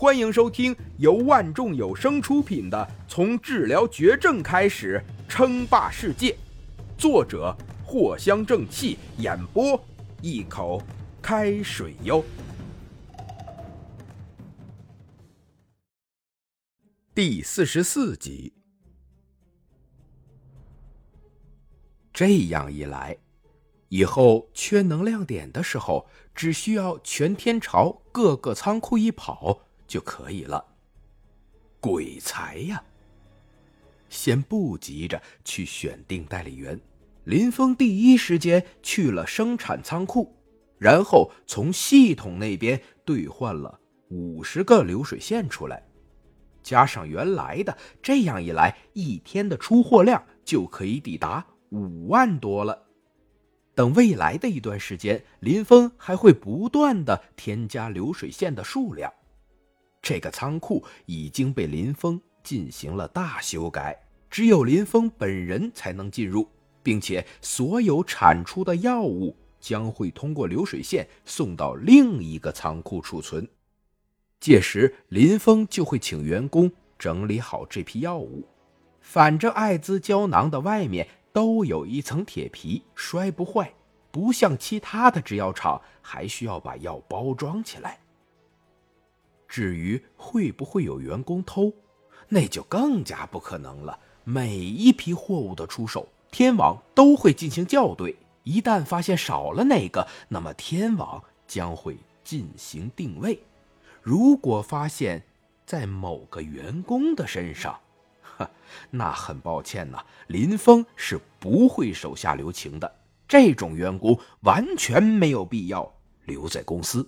[0.00, 2.78] 欢迎收听由万众有声出品的
[3.12, 6.30] 《从治疗绝症开始称霸世界》，
[6.96, 7.52] 作者
[7.84, 9.84] 藿香正气，演播
[10.22, 10.80] 一口
[11.20, 12.24] 开水哟。
[17.12, 18.52] 第四十四集。
[22.12, 23.16] 这样一来，
[23.88, 26.06] 以后缺能量点的时候，
[26.36, 29.64] 只需要全天朝各个仓库一跑。
[29.88, 30.64] 就可以了。
[31.80, 32.80] 鬼才呀！
[34.08, 36.80] 先不急着去选定代理员，
[37.24, 40.34] 林峰第一时间去了生产仓库，
[40.78, 45.86] 然后从系统那边兑换了五十个流水线出来，
[46.62, 52.86] 加上原来的，这样一来，一天的出货量就可以抵达五万多了。
[53.74, 59.12] 等未来的一段时间，林峰还会不断的添加流水线的数量。
[60.00, 63.98] 这个仓库已经被林峰进行了大修改，
[64.30, 66.48] 只有林峰本人才能进入，
[66.82, 73.46] 并且所有产出的药物将会通过流水线送到另一个仓库储存。
[74.40, 78.46] 届时，林峰就会请员工整理好这批药物。
[79.00, 83.74] 反正艾滋胶囊的外面都有一层铁皮，摔不坏，
[84.10, 87.98] 不像其他的制药厂还需要把药包装起来。
[89.48, 91.72] 至于会不会有员工偷，
[92.28, 93.98] 那就更加不可能了。
[94.22, 98.14] 每一批货物的出手，天网都会进行校对。
[98.44, 103.42] 一旦发现少了哪个，那么天网将会进行定位。
[104.02, 105.22] 如果发现，
[105.66, 107.78] 在某个员工的身上，
[108.22, 108.50] 哈，
[108.90, 112.90] 那很抱歉呐，林峰是不会手下留情的。
[113.26, 117.06] 这种员工完全没有必要留在公司。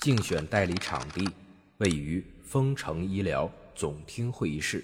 [0.00, 1.28] 竞选代理场地
[1.76, 4.82] 位于丰城医疗总厅会议室。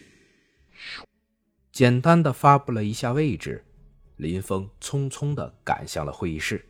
[1.72, 3.64] 简单的发布了一下位置，
[4.16, 6.62] 林峰匆匆的赶向了会议室。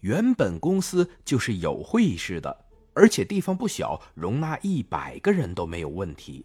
[0.00, 6.44] 原本公司就是有会议室的，而且地方不小，容纳一百个人都没有问题。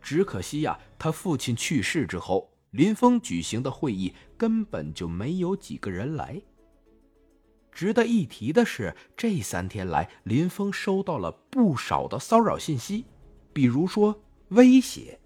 [0.00, 6.40] 只可惜呀，他父亲去世之后，林峰举行的会议根本就没有几个人来。
[7.78, 13.04] 值得一提的是，这三天来，林峰收到了不少的骚扰信息，
[13.52, 15.20] 比如说威胁，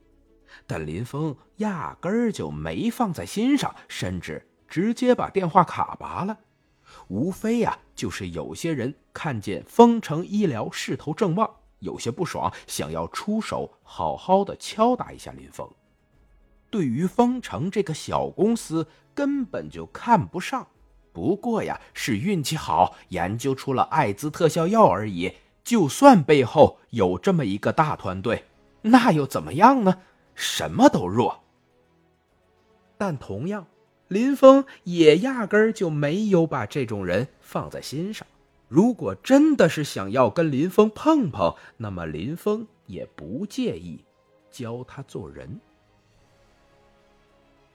[0.66, 6.40] 但林峰压根儿就没放在心上，甚至直接把电话卡拔了。
[7.08, 15.66] 无非呀，就是有些人看见丰城医疗势头正旺，有些不爽，想要出手好好的敲打一下林峰。
[16.68, 20.68] 对于丰城这个小公司，根本就看不上。
[21.12, 25.34] 不过呀，是运气好，研究出了艾滋特效药而已。
[25.62, 28.46] 就算背后有这么一个大团队，
[28.80, 30.00] 那又怎么样呢？
[30.34, 31.40] 什么都弱。
[32.96, 33.66] 但同样，
[34.08, 38.26] 林峰也压根儿就没有把这种人放在心上。
[38.68, 44.02] 如果真的是想要跟林峰碰碰，那么林峰也不介意
[44.50, 45.60] 教他做人。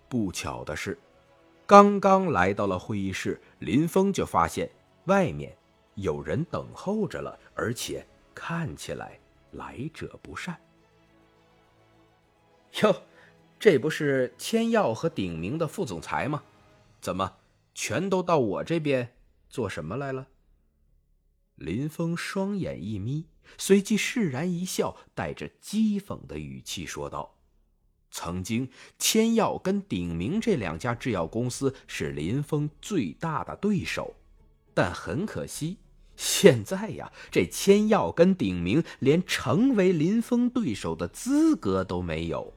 [0.09, 0.97] 不巧的是。
[1.67, 4.71] 刚刚来到了会议室，林峰就发现
[5.07, 5.53] 外面
[5.95, 9.19] 有人等候着了，而且看起来
[9.51, 10.57] 来者不善。
[12.81, 13.03] 哟，
[13.59, 16.41] 这不是千耀和鼎明的副总裁吗？
[17.01, 17.35] 怎么
[17.75, 19.13] 全都到我这边
[19.49, 20.27] 做什么来了？
[21.55, 23.25] 林峰双眼一眯，
[23.57, 27.36] 随即释然一笑，带着讥讽的语气说道。
[28.17, 28.67] 曾经，
[28.97, 34.15] 千药跟鼎明这两家制药公司是林峰最大的对手，
[34.73, 35.77] 但很可惜，
[36.15, 42.51] 现在呀，这千药跟鼎明连成为林峰对手的资格都没有，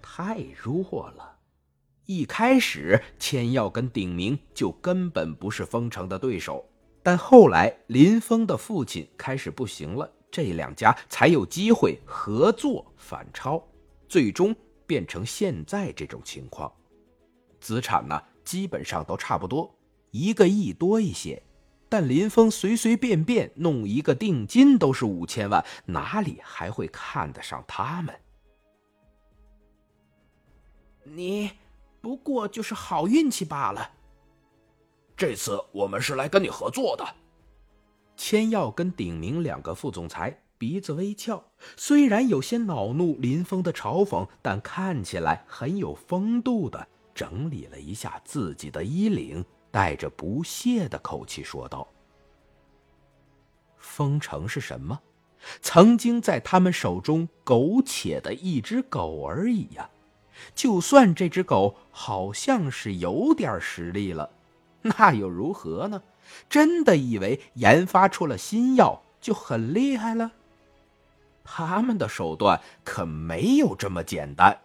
[0.00, 1.38] 太弱了。
[2.06, 6.64] 一开始，千药跟鼎明就根本不是丰城的对手，
[7.02, 13.66] 但后来林峰的父亲开始不行了，这两家才有机会合作反超，
[14.08, 14.54] 最终。
[14.92, 16.70] 变成现在这种情况，
[17.62, 19.74] 资产呢基本上都差不多，
[20.10, 21.42] 一个亿多一些。
[21.88, 28.14] 但林峰随随便便弄一个定金都是五千万，哪里还会看得上他们？
[31.04, 31.50] 你
[32.02, 33.92] 不过就是好运气罢了。
[35.16, 37.16] 这次我们是来跟你合作的。
[38.14, 40.38] 千耀跟鼎明两个副总裁。
[40.62, 41.42] 鼻子微翘，
[41.76, 51.88] 虽然有些恼怒林峰的嘲讽，但看起来很有风度的整理了一下自己的衣领，带着不屑的口气说道
[53.76, 55.00] ：“封城是什么？
[55.60, 59.90] 曾经在他们手中苟且的一只狗而已呀。
[60.54, 64.30] 就算这只狗好像是有点实力了，
[64.82, 66.00] 那又如何呢？
[66.48, 70.30] 真的以为研发出了新药就很厉害了？
[71.44, 74.60] 他们的手段可没有这么简单。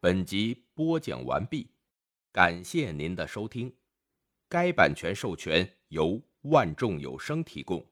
[0.00, 1.68] 本集播讲完毕，
[2.32, 3.72] 感谢您的收听。
[4.48, 7.84] 该版权授权由万众有声提供。